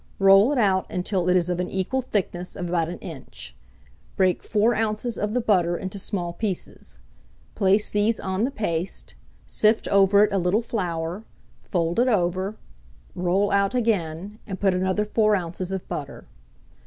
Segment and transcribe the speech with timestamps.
[0.17, 3.55] Roll it out until it is of an equal thickness of about an inch;
[4.15, 5.15] break 4 oz.
[5.15, 6.97] of the butter into small pieces;
[7.53, 9.13] place these on the paste,
[9.45, 11.23] sift over it a little flour,
[11.69, 12.55] fold it over,
[13.13, 15.69] roll out again, and put another 4 oz.
[15.71, 16.23] of butter.